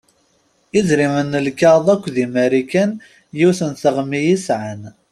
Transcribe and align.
Idrimen 0.79 1.27
n 1.39 1.43
lkaɣeḍ 1.47 1.87
akk 1.93 2.03
di 2.15 2.25
Marikan 2.33 2.91
yiwet 3.37 3.59
n 3.69 3.73
teɣmi 3.81 4.19
i 4.33 4.37
sεan. 4.45 4.81